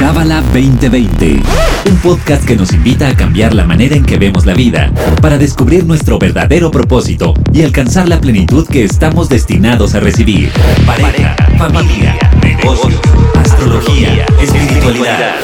[0.00, 1.42] Cábala 2020,
[1.90, 5.36] un podcast que nos invita a cambiar la manera en que vemos la vida para
[5.36, 10.50] descubrir nuestro verdadero propósito y alcanzar la plenitud que estamos destinados a recibir.
[10.86, 12.98] Pareja, familia, negocios,
[13.34, 15.34] astrología, espiritualidad.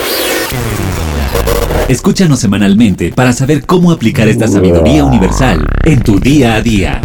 [1.90, 7.02] Escúchanos semanalmente para saber cómo aplicar esta sabiduría universal en tu día a día.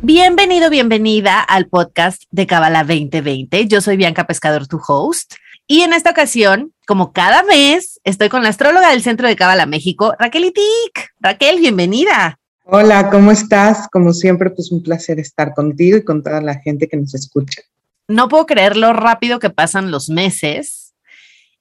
[0.00, 3.66] Bienvenido, bienvenida al podcast de Cábala 2020.
[3.66, 5.34] Yo soy Bianca Pescador, tu host.
[5.68, 9.66] Y en esta ocasión, como cada mes, estoy con la astróloga del Centro de Cábala
[9.66, 11.10] México, Raquel Itik.
[11.18, 12.38] Raquel, bienvenida.
[12.66, 13.88] Hola, ¿cómo estás?
[13.90, 17.62] Como siempre, pues un placer estar contigo y con toda la gente que nos escucha.
[18.06, 20.94] No puedo creer lo rápido que pasan los meses.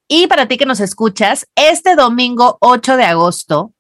[0.07, 3.73] Y para ti que nos escuchas, este domingo 8 de agosto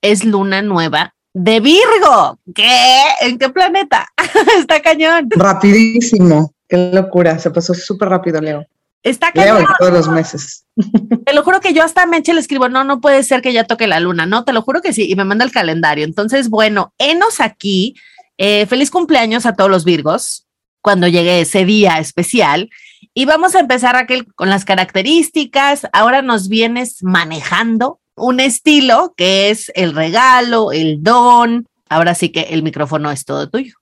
[0.00, 2.38] es luna nueva de Virgo.
[2.54, 3.02] ¿Qué?
[3.22, 4.06] ¿En qué planeta?
[4.58, 5.28] Está cañón.
[5.30, 6.52] Rapidísimo.
[6.68, 7.36] Qué locura.
[7.40, 8.64] Se pasó súper rápido, Leo.
[9.02, 9.66] Está cañón.
[9.78, 10.64] todos los meses.
[11.26, 13.52] Te lo juro que yo hasta a Meche le escribo, no, no puede ser que
[13.52, 14.26] ya toque la luna.
[14.26, 15.10] No, te lo juro que sí.
[15.10, 16.04] Y me manda el calendario.
[16.04, 17.94] Entonces, bueno, enos aquí.
[18.38, 20.46] Eh, feliz cumpleaños a todos los Virgos
[20.80, 22.70] cuando llegue ese día especial.
[23.14, 25.86] Y vamos a empezar, Raquel, con las características.
[25.92, 31.66] Ahora nos vienes manejando un estilo que es el regalo, el don.
[31.88, 33.74] Ahora sí que el micrófono es todo tuyo.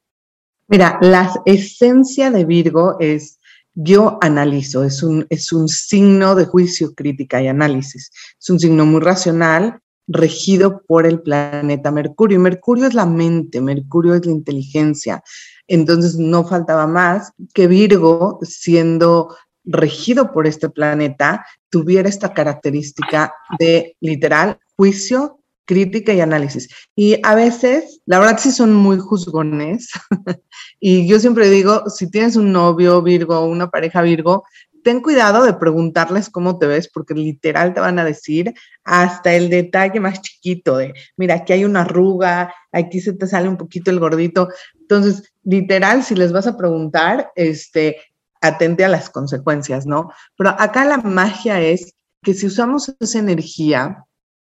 [0.69, 3.40] Mira, la esencia de Virgo es
[3.75, 8.11] yo analizo, es un, es un signo de juicio, crítica y análisis.
[8.39, 12.41] Es un signo muy racional, regido por el planeta Mercurio.
[12.41, 15.23] Mercurio es la mente, Mercurio es la inteligencia.
[15.69, 23.97] Entonces no faltaba más que Virgo, siendo regido por este planeta, tuviera esta característica de
[24.01, 26.69] literal juicio, crítica y análisis.
[26.97, 29.91] Y a veces, la verdad sí son muy juzgones.
[30.81, 34.45] y yo siempre digo, si tienes un novio Virgo o una pareja Virgo,
[34.83, 39.51] ten cuidado de preguntarles cómo te ves, porque literal te van a decir hasta el
[39.51, 43.91] detalle más chiquito de, mira, aquí hay una arruga, aquí se te sale un poquito
[43.91, 44.49] el gordito.
[44.81, 47.97] Entonces, literal, si les vas a preguntar, este,
[48.41, 50.11] atente a las consecuencias, ¿no?
[50.37, 54.05] Pero acá la magia es que si usamos esa energía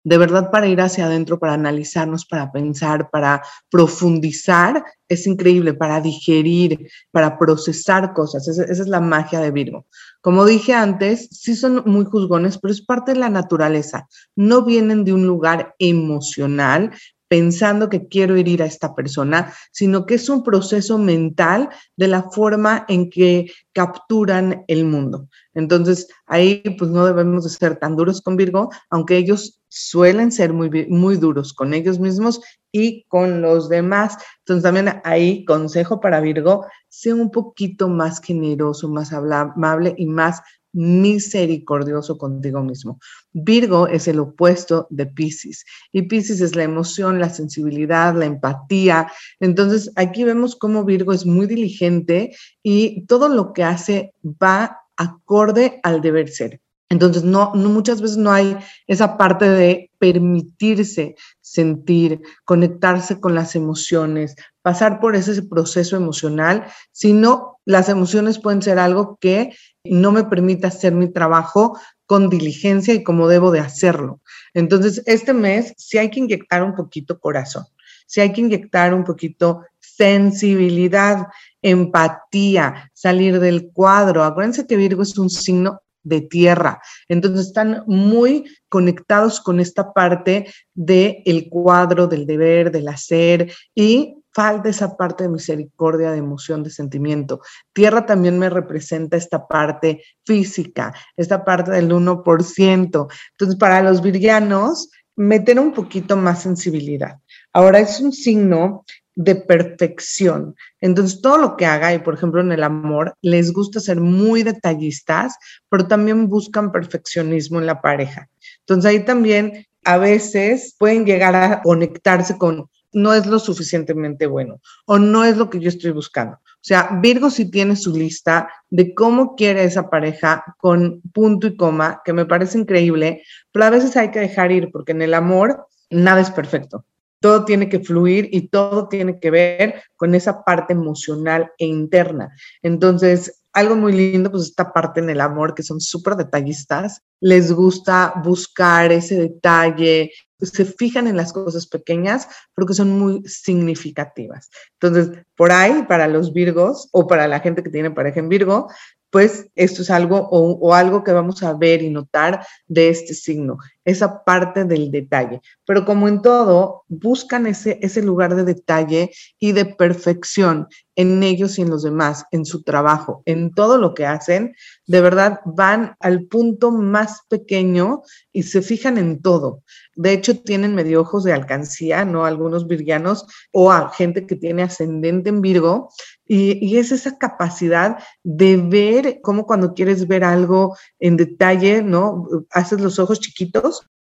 [0.04, 6.02] de verdad para ir hacia adentro, para analizarnos, para pensar, para profundizar, es increíble, para
[6.02, 8.48] digerir, para procesar cosas.
[8.48, 9.88] Esa, es la magia de Virgo.
[10.22, 14.08] Como dije antes, sí son muy juzgones, pero es parte de la naturaleza.
[14.36, 16.92] No vienen de un lugar emocional,
[17.30, 22.24] pensando que quiero herir a esta persona, sino que es un proceso mental de la
[22.24, 25.30] forma en que capturan el mundo.
[25.54, 30.52] Entonces, ahí pues no debemos de ser tan duros con Virgo, aunque ellos suelen ser
[30.52, 32.42] muy, muy duros con ellos mismos
[32.72, 34.18] y con los demás.
[34.40, 40.42] Entonces, también ahí consejo para Virgo, sea un poquito más generoso, más amable y más
[40.74, 43.00] misericordioso contigo mismo.
[43.34, 49.12] Virgo es el opuesto de Pisces y Pisces es la emoción, la sensibilidad, la empatía.
[49.40, 55.80] Entonces aquí vemos cómo Virgo es muy diligente y todo lo que hace va acorde
[55.84, 56.62] al deber ser.
[56.90, 63.56] Entonces, no, no, muchas veces no hay esa parte de permitirse sentir, conectarse con las
[63.56, 70.24] emociones, pasar por ese proceso emocional, sino las emociones pueden ser algo que no me
[70.24, 74.22] permite hacer mi trabajo con diligencia y como debo de hacerlo.
[74.54, 77.66] Entonces, este mes sí hay que inyectar un poquito corazón,
[78.08, 81.28] sí hay que inyectar un poquito sensibilidad,
[81.62, 84.24] empatía, salir del cuadro.
[84.24, 86.82] Acuérdense que Virgo es un signo de tierra.
[87.08, 94.16] Entonces están muy conectados con esta parte del el cuadro, del deber, del hacer y
[94.32, 97.42] falta esa parte de misericordia, de emoción, de sentimiento.
[97.74, 103.08] Tierra también me representa esta parte física, esta parte del 1%.
[103.32, 107.18] Entonces, para los virianos, meter un poquito más sensibilidad.
[107.52, 108.86] Ahora es un signo
[109.20, 110.56] de perfección.
[110.80, 114.44] Entonces, todo lo que haga, y por ejemplo en el amor, les gusta ser muy
[114.44, 115.36] detallistas,
[115.68, 118.30] pero también buscan perfeccionismo en la pareja.
[118.62, 124.62] Entonces, ahí también a veces pueden llegar a conectarse con no es lo suficientemente bueno
[124.86, 126.38] o no es lo que yo estoy buscando.
[126.38, 131.58] O sea, Virgo sí tiene su lista de cómo quiere esa pareja con punto y
[131.58, 133.22] coma, que me parece increíble,
[133.52, 136.86] pero a veces hay que dejar ir porque en el amor nada es perfecto.
[137.20, 142.32] Todo tiene que fluir y todo tiene que ver con esa parte emocional e interna.
[142.62, 147.52] Entonces, algo muy lindo, pues esta parte en el amor, que son súper detallistas, les
[147.52, 154.50] gusta buscar ese detalle, se fijan en las cosas pequeñas, pero que son muy significativas.
[154.80, 158.68] Entonces, por ahí, para los Virgos o para la gente que tiene pareja en Virgo,
[159.10, 163.58] pues esto es algo o, algo que vamos a ver y notar de este signo,
[163.90, 165.42] esa parte del detalle.
[165.66, 171.58] Pero como en todo, buscan ese, ese lugar de detalle y de perfección en ellos
[171.58, 174.54] y en los demás, en su trabajo, en todo lo que hacen.
[174.86, 178.02] De verdad, van al punto más pequeño
[178.34, 179.64] y se fijan en todo.
[179.96, 182.26] De hecho, tienen medio ojos de alcancía, ¿no?
[182.26, 185.90] Algunos virgianos o a gente que tiene ascendente en Virgo,
[186.32, 192.28] y, es esa capacidad de ver cómo cuando quieres ver algo en detalle, ¿no?
[192.52, 193.79] Haces los ojos chiquitos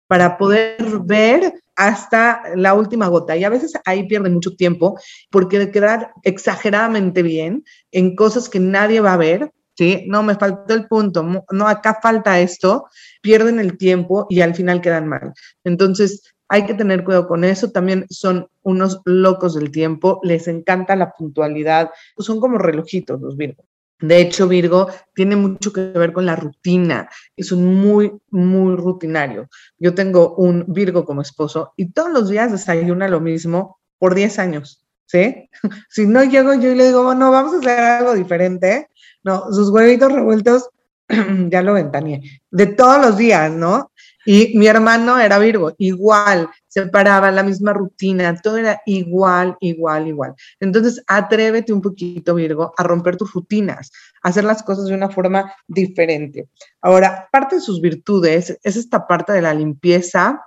[0.10, 3.38] para poder ver hasta la última gota.
[3.38, 9.02] Y a veces ahí pierden mucho tiempo porque quedar exageradamente bien en cosas que nadie
[9.02, 10.06] va a ver, ¿sí?
[10.08, 12.88] No, me faltó el punto, no, acá falta esto,
[13.22, 15.32] pierden el tiempo y al final quedan mal.
[15.64, 17.72] Entonces, hay que tener cuidado con eso.
[17.72, 23.64] También son unos locos del tiempo, les encanta la puntualidad, son como relojitos los Virgo.
[24.02, 29.50] De hecho, Virgo tiene mucho que ver con la rutina, es un muy, muy rutinario.
[29.78, 34.40] Yo tengo un Virgo como esposo y todos los días desayuna lo mismo por 10
[34.40, 35.50] años, ¿sí?
[35.90, 38.90] Si no llego yo y le digo, bueno, vamos a hacer algo diferente,
[39.24, 40.70] no, sus huevitos revueltos,
[41.50, 42.22] ya lo ventaneé,
[42.52, 43.92] de todos los días, ¿no?
[44.26, 50.08] Y mi hermano era Virgo, igual, se paraba la misma rutina, todo era igual, igual,
[50.08, 50.36] igual.
[50.60, 53.92] Entonces, atrévete un poquito, Virgo, a romper tus rutinas,
[54.22, 56.48] a hacer las cosas de una forma diferente.
[56.82, 60.42] Ahora, parte de sus virtudes es esta parte de la limpieza,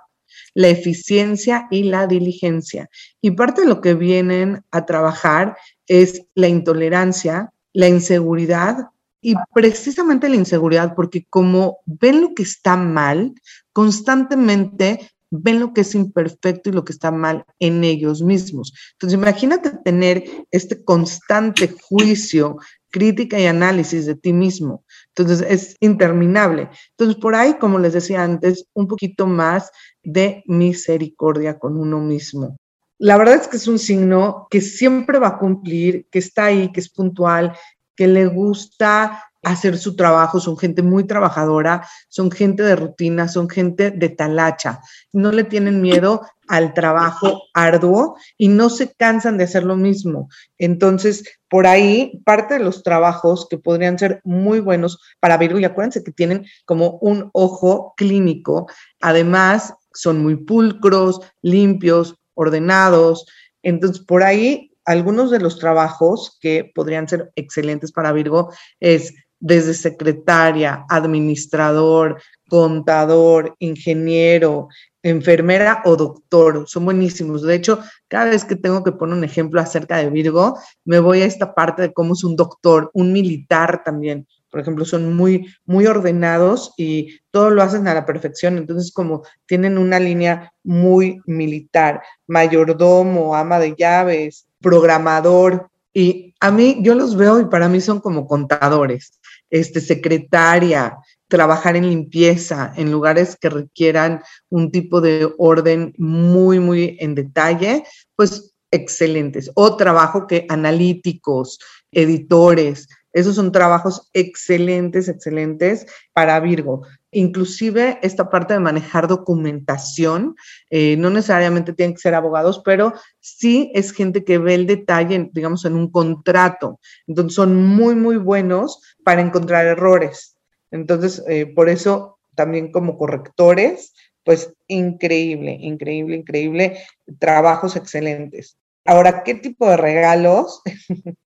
[0.53, 2.89] la eficiencia y la diligencia.
[3.21, 5.57] Y parte de lo que vienen a trabajar
[5.87, 8.87] es la intolerancia, la inseguridad,
[9.23, 13.33] y precisamente la inseguridad, porque como ven lo que está mal,
[13.71, 14.99] constantemente
[15.31, 18.73] ven lo que es imperfecto y lo que está mal en ellos mismos.
[18.93, 22.57] Entonces, imagínate tener este constante juicio,
[22.91, 24.83] crítica y análisis de ti mismo.
[25.15, 26.69] Entonces, es interminable.
[26.91, 29.71] Entonces, por ahí, como les decía antes, un poquito más
[30.03, 32.57] de misericordia con uno mismo.
[32.99, 36.71] La verdad es que es un signo que siempre va a cumplir, que está ahí,
[36.71, 37.53] que es puntual,
[37.95, 43.49] que le gusta hacer su trabajo, son gente muy trabajadora, son gente de rutina, son
[43.49, 44.79] gente de talacha,
[45.11, 50.29] no le tienen miedo al trabajo arduo y no se cansan de hacer lo mismo.
[50.57, 55.65] Entonces, por ahí, parte de los trabajos que podrían ser muy buenos para Virgo, y
[55.65, 58.67] acuérdense que tienen como un ojo clínico,
[59.01, 63.25] además son muy pulcros, limpios, ordenados.
[63.61, 69.73] Entonces, por ahí algunos de los trabajos que podrían ser excelentes para Virgo es desde
[69.73, 74.69] secretaria, administrador, contador, ingeniero,
[75.01, 76.63] enfermera o doctor.
[76.65, 77.41] Son buenísimos.
[77.41, 81.21] De hecho, cada vez que tengo que poner un ejemplo acerca de Virgo, me voy
[81.21, 84.27] a esta parte de cómo es un doctor, un militar también.
[84.53, 88.59] Por ejemplo, son muy, muy ordenados y todo lo hacen a la perfección.
[88.59, 95.71] Entonces, como tienen una línea muy militar, mayordomo, ama de llaves, programador.
[95.91, 99.19] Y a mí, yo los veo y para mí son como contadores,
[99.49, 104.21] este, secretaria, trabajar en limpieza, en lugares que requieran
[104.51, 107.85] un tipo de orden muy, muy en detalle,
[108.15, 109.49] pues excelentes.
[109.55, 111.57] O trabajo que analíticos,
[111.91, 116.81] editores, esos son trabajos excelentes, excelentes para Virgo.
[117.11, 120.35] Inclusive esta parte de manejar documentación,
[120.71, 125.29] eh, no necesariamente tienen que ser abogados, pero sí es gente que ve el detalle,
[125.31, 126.79] digamos, en un contrato.
[127.07, 130.35] Entonces son muy, muy buenos para encontrar errores.
[130.71, 133.93] Entonces, eh, por eso también como correctores,
[134.23, 136.79] pues increíble, increíble, increíble,
[137.19, 138.57] trabajos excelentes.
[138.85, 140.61] Ahora, ¿qué tipo de regalos?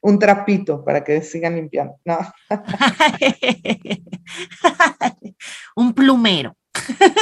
[0.00, 1.94] Un trapito para que sigan limpiando.
[2.04, 2.18] No.
[5.76, 6.56] Un plumero.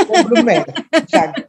[0.09, 1.43] Un plumero, exacto.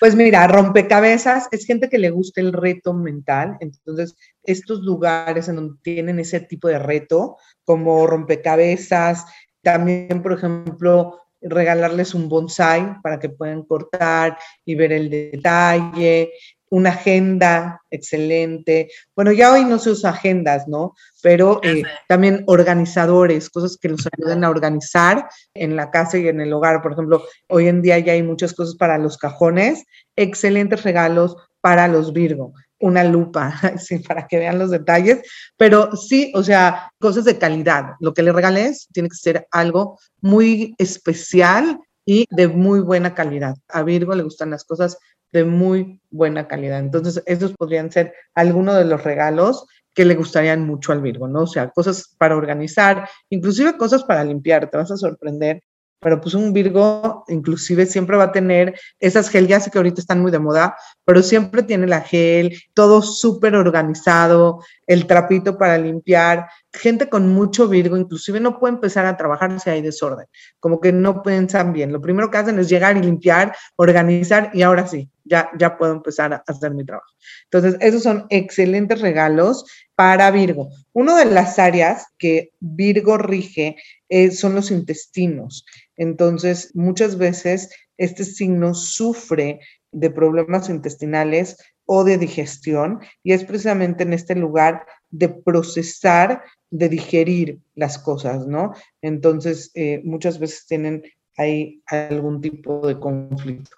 [0.00, 3.56] Pues mira, rompecabezas es gente que le gusta el reto mental.
[3.60, 9.26] Entonces, estos lugares en donde tienen ese tipo de reto, como rompecabezas,
[9.62, 16.32] también, por ejemplo, regalarles un bonsai para que puedan cortar y ver el detalle,
[16.70, 18.90] una agenda excelente.
[19.14, 20.94] Bueno, ya hoy no se usa agendas, ¿no?
[21.22, 26.40] Pero eh, también organizadores, cosas que nos ayuden a organizar en la casa y en
[26.40, 26.82] el hogar.
[26.82, 29.84] Por ejemplo, hoy en día ya hay muchas cosas para los cajones,
[30.16, 32.52] excelentes regalos para los Virgo.
[32.80, 35.22] Una lupa, sí, para que vean los detalles,
[35.56, 37.94] pero sí, o sea, cosas de calidad.
[38.00, 43.54] Lo que le regales tiene que ser algo muy especial y de muy buena calidad.
[43.68, 44.96] A Virgo le gustan las cosas
[45.32, 46.80] de muy buena calidad.
[46.80, 51.42] Entonces, estos podrían ser algunos de los regalos que le gustarían mucho al Virgo, ¿no?
[51.42, 55.60] O sea, cosas para organizar, inclusive cosas para limpiar, te vas a sorprender
[56.00, 60.00] pero pues un Virgo inclusive siempre va a tener esas gel, ya sé que ahorita
[60.00, 65.78] están muy de moda, pero siempre tiene la gel, todo súper organizado, el trapito para
[65.78, 66.46] limpiar.
[66.78, 70.26] Gente con mucho Virgo inclusive no puede empezar a trabajar si hay desorden,
[70.60, 71.92] como que no piensan bien.
[71.92, 75.92] Lo primero que hacen es llegar y limpiar, organizar y ahora sí, ya, ya puedo
[75.92, 77.12] empezar a hacer mi trabajo.
[77.44, 80.68] Entonces, esos son excelentes regalos para Virgo.
[80.92, 83.76] Una de las áreas que Virgo rige
[84.08, 85.66] eh, son los intestinos.
[85.96, 91.56] Entonces, muchas veces este signo sufre de problemas intestinales
[91.90, 98.46] o de digestión y es precisamente en este lugar de procesar, de digerir las cosas,
[98.46, 98.74] ¿no?
[99.00, 101.02] Entonces, eh, muchas veces tienen
[101.38, 103.70] ahí algún tipo de conflicto.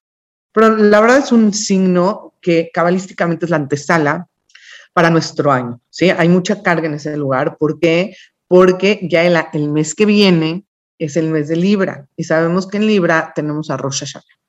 [0.52, 4.26] Pero la verdad es un signo que cabalísticamente es la antesala
[4.92, 6.10] para nuestro año, ¿sí?
[6.10, 7.58] Hay mucha carga en ese lugar.
[7.58, 8.16] ¿Por qué?
[8.48, 10.64] Porque ya el, el mes que viene
[10.98, 14.39] es el mes de Libra y sabemos que en Libra tenemos a Rosh Hashanah.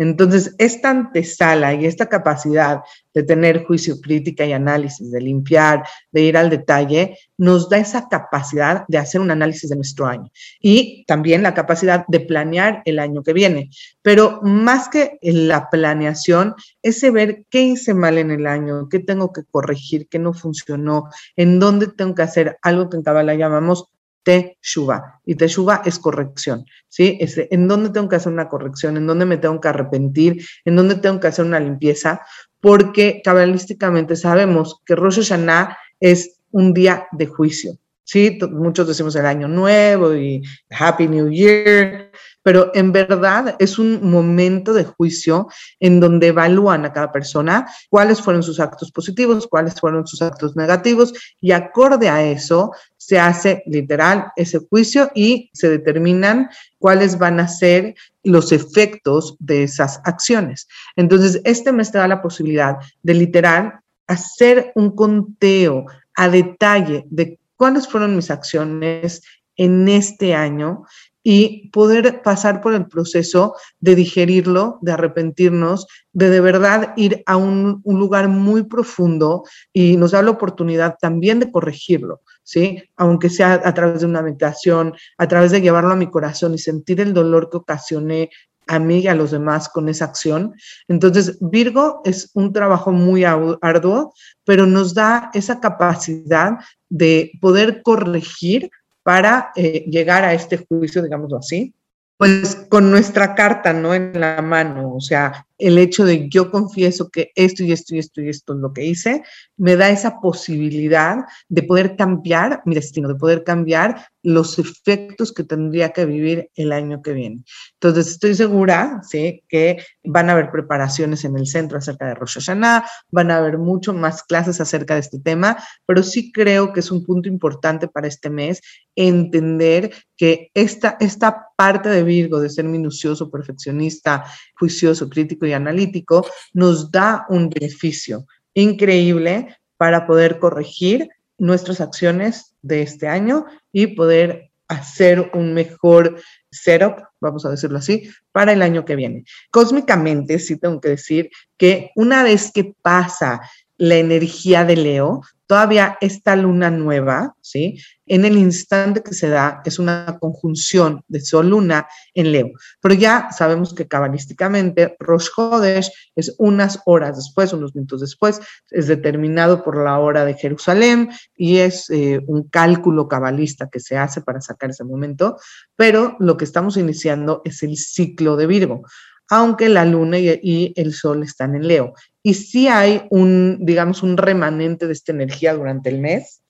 [0.00, 2.80] Entonces, esta antesala y esta capacidad
[3.12, 8.08] de tener juicio, crítica y análisis, de limpiar, de ir al detalle, nos da esa
[8.08, 12.98] capacidad de hacer un análisis de nuestro año y también la capacidad de planear el
[12.98, 13.68] año que viene.
[14.00, 19.34] Pero más que la planeación, ese ver qué hice mal en el año, qué tengo
[19.34, 23.90] que corregir, qué no funcionó, en dónde tengo que hacer algo que en Kabbalah llamamos
[24.22, 25.20] teshuva.
[25.24, 27.18] Y teshuva es corrección, ¿sí?
[27.20, 30.76] Es en dónde tengo que hacer una corrección, en dónde me tengo que arrepentir, en
[30.76, 32.20] dónde tengo que hacer una limpieza,
[32.60, 38.38] porque cabalísticamente sabemos que Rosh Hashanah es un día de juicio, ¿sí?
[38.50, 42.09] Muchos decimos el año nuevo y Happy New Year,
[42.42, 48.20] pero en verdad es un momento de juicio en donde evalúan a cada persona cuáles
[48.20, 53.62] fueron sus actos positivos, cuáles fueron sus actos negativos y acorde a eso se hace
[53.66, 60.68] literal ese juicio y se determinan cuáles van a ser los efectos de esas acciones.
[60.96, 67.38] Entonces, este mes te da la posibilidad de literal hacer un conteo a detalle de
[67.56, 69.22] cuáles fueron mis acciones
[69.56, 70.84] en este año
[71.22, 77.36] y poder pasar por el proceso de digerirlo, de arrepentirnos, de de verdad ir a
[77.36, 82.82] un, lugar muy profundo y nos da la oportunidad también de corregirlo, ¿sí?
[82.96, 86.58] Aunque sea a través de una meditación, a través de llevarlo a mi corazón y
[86.58, 88.30] sentir el dolor que ocasioné
[88.66, 90.54] a mí y a los demás con esa acción.
[90.86, 96.58] Entonces, Virgo es un trabajo muy arduo, pero nos da esa capacidad
[96.88, 98.70] de poder corregir
[99.02, 101.74] para eh, llegar a este juicio, digámoslo así,
[102.20, 103.94] pues con nuestra carta, ¿no?
[103.94, 107.98] En la mano, o sea, el hecho de yo confieso que esto y esto y
[107.98, 109.22] esto y esto es lo que hice,
[109.56, 111.16] me da esa posibilidad
[111.48, 116.72] de poder cambiar mi destino, de poder cambiar los efectos que tendría que vivir el
[116.72, 117.44] año que viene.
[117.74, 119.42] Entonces, estoy segura, ¿sí?
[119.48, 123.58] Que van a haber preparaciones en el centro acerca de Rosh Hashanah, van a haber
[123.58, 127.88] mucho más clases acerca de este tema, pero sí creo que es un punto importante
[127.88, 128.60] para este mes
[128.94, 134.24] entender que esta, esta parte de Virgo, de ser minucioso, perfeccionista,
[134.58, 141.08] juicioso, crítico y analítico, nos da un beneficio increíble para poder corregir
[141.40, 146.20] nuestras acciones de este año y poder hacer un mejor
[146.50, 149.24] setup, vamos a decirlo así, para el año que viene.
[149.50, 153.40] Cósmicamente, sí tengo que decir que una vez que pasa
[153.78, 157.76] la energía de Leo, todavía esta luna nueva, ¿sí?
[158.06, 162.50] En el instante que se da, es una conjunción de Sol-Luna en Leo.
[162.80, 168.40] Pero ya sabemos que cabalísticamente Rosh Hodesh es unas horas después, unos minutos después,
[168.70, 173.96] es determinado por la hora de Jerusalén y es eh, un cálculo cabalista que se
[173.96, 175.36] hace para sacar ese momento,
[175.74, 178.82] pero lo que estamos iniciando es el ciclo de Virgo
[179.30, 181.94] aunque la luna y, el sol están en Leo.
[182.22, 186.42] Y sí hay un, digamos, un remanente de esta energía durante el mes.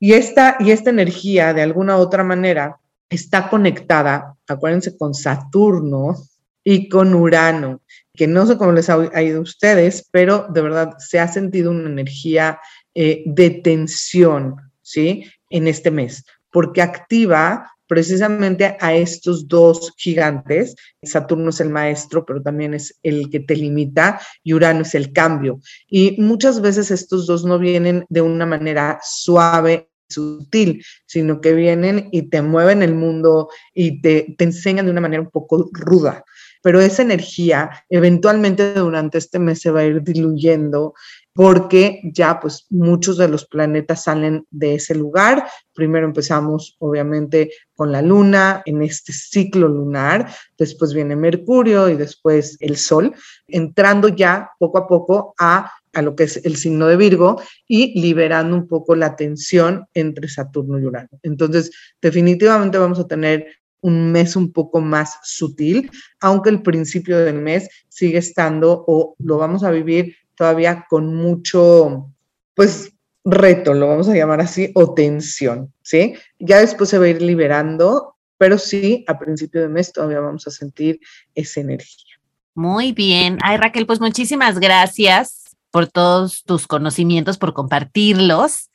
[0.00, 6.16] Y esta, y esta energía, de alguna u otra manera, está conectada, acuérdense, con Saturno
[6.64, 7.82] y con Urano,
[8.14, 11.70] que no sé cómo les ha, ido a ustedes, pero de verdad se ha sentido
[11.70, 12.58] una energía
[12.94, 15.26] eh, de tensión, ¿sí?
[15.50, 20.74] En este mes, porque activa precisamente a estos dos gigantes.
[21.02, 25.12] Saturno es el maestro, pero también es el que te limita y Urano es el
[25.12, 25.60] cambio.
[25.88, 32.08] Y muchas veces estos dos no vienen de una manera suave sutil, sino que vienen
[32.12, 36.24] y te mueven el mundo y te, te enseñan de una manera un poco ruda
[36.64, 40.94] pero esa energía eventualmente durante este mes se va a ir diluyendo
[41.34, 45.44] porque ya pues muchos de los planetas salen de ese lugar.
[45.74, 52.56] Primero empezamos obviamente con la luna en este ciclo lunar, después viene Mercurio y después
[52.60, 53.12] el Sol,
[53.48, 58.00] entrando ya poco a poco a, a lo que es el signo de Virgo y
[58.00, 61.08] liberando un poco la tensión entre Saturno y Urano.
[61.22, 63.46] Entonces, definitivamente vamos a tener
[63.80, 69.36] un mes un poco más sutil, aunque el principio del mes sigue estando o lo
[69.36, 72.10] vamos a vivir todavía con mucho,
[72.54, 72.92] pues,
[73.24, 76.14] reto, lo vamos a llamar así, o tensión, ¿sí?
[76.38, 80.46] Ya después se va a ir liberando, pero sí, a principio de mes todavía vamos
[80.46, 81.00] a sentir
[81.34, 82.14] esa energía.
[82.54, 83.38] Muy bien.
[83.42, 88.70] Ay, Raquel, pues muchísimas gracias por todos tus conocimientos, por compartirlos.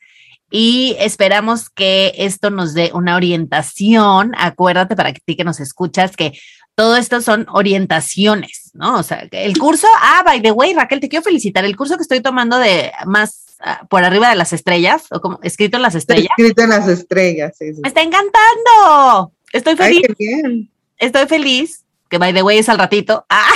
[0.50, 4.32] Y esperamos que esto nos dé una orientación.
[4.36, 6.38] Acuérdate para ti que nos escuchas que
[6.74, 8.98] todo esto son orientaciones, ¿no?
[8.98, 11.64] O sea, el curso, ah, by the way, Raquel, te quiero felicitar.
[11.64, 15.38] El curso que estoy tomando de más ah, por arriba de las estrellas, o como
[15.42, 16.30] escrito en las estrellas.
[16.36, 19.32] Escrito en las estrellas, sí, Me está encantando.
[19.52, 20.02] Estoy feliz.
[20.08, 20.70] Ay, qué bien.
[20.98, 23.26] Estoy feliz, que by the way es al ratito.
[23.30, 23.48] Ah.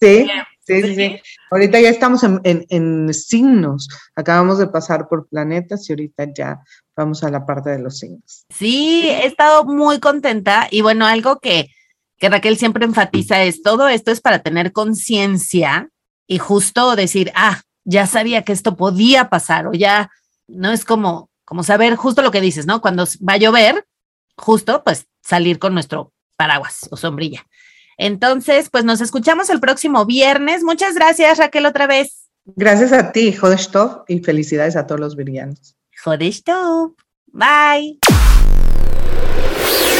[0.00, 0.26] Sí.
[0.70, 1.20] Sí, sí, sí.
[1.50, 3.88] Ahorita ya estamos en, en, signos.
[4.14, 6.60] Acabamos de pasar por planetas y ahorita ya
[6.94, 8.44] vamos a la parte de los signos.
[8.50, 11.68] Sí, he estado muy contenta y bueno, algo que,
[12.20, 15.88] que Raquel siempre enfatiza es todo esto es para tener conciencia
[16.28, 20.10] y justo decir, ah, ya sabía que esto podía pasar o ya,
[20.46, 22.82] no es como, como saber justo lo que dices, ¿no?
[22.82, 23.86] Cuando va a llover,
[24.36, 27.46] justo pues salir con nuestro paraguas o sombrilla.
[27.96, 30.62] Entonces, pues nos escuchamos el próximo viernes.
[30.62, 32.28] Muchas gracias, Raquel, otra vez.
[32.44, 35.74] Gracias a ti, Jodestov, y felicidades a todos los virianos.
[36.02, 36.94] Jodestov.
[37.32, 37.98] Bye.